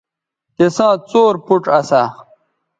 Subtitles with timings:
[0.55, 2.01] تِساں څور پوڇ اسا